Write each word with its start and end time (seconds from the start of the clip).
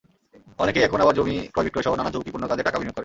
অনেকেই 0.59 0.83
এখন 0.83 0.99
আবার 1.01 1.15
জমি 1.15 1.35
ক্রয়-বিক্রয়সহ 1.53 1.93
নানা 1.95 2.11
ঝুঁকিপূর্ণ 2.13 2.45
কাজে 2.47 2.63
টাকা 2.63 2.77
বিনিয়োগ 2.77 2.95
করেন। 2.95 2.99